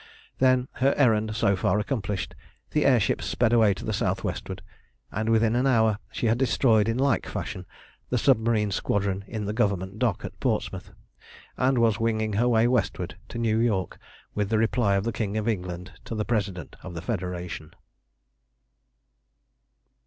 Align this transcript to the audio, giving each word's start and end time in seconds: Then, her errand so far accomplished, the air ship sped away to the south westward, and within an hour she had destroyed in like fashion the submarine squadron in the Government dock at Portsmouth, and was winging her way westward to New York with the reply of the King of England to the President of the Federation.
Then, 0.39 0.67
her 0.77 0.95
errand 0.97 1.35
so 1.35 1.55
far 1.55 1.77
accomplished, 1.77 2.33
the 2.71 2.87
air 2.87 2.99
ship 2.99 3.21
sped 3.21 3.53
away 3.53 3.75
to 3.75 3.85
the 3.85 3.93
south 3.93 4.23
westward, 4.23 4.63
and 5.11 5.29
within 5.29 5.55
an 5.55 5.67
hour 5.67 5.99
she 6.11 6.25
had 6.25 6.39
destroyed 6.39 6.89
in 6.89 6.97
like 6.97 7.27
fashion 7.27 7.67
the 8.09 8.17
submarine 8.17 8.71
squadron 8.71 9.23
in 9.27 9.45
the 9.45 9.53
Government 9.53 9.99
dock 9.99 10.25
at 10.25 10.39
Portsmouth, 10.39 10.89
and 11.55 11.77
was 11.77 11.99
winging 11.99 12.33
her 12.33 12.47
way 12.49 12.67
westward 12.67 13.15
to 13.29 13.37
New 13.37 13.59
York 13.59 13.99
with 14.33 14.49
the 14.49 14.57
reply 14.57 14.95
of 14.95 15.03
the 15.03 15.13
King 15.13 15.37
of 15.37 15.47
England 15.47 15.91
to 16.05 16.15
the 16.15 16.25
President 16.25 16.75
of 16.81 16.95
the 16.95 17.01
Federation. 17.03 17.71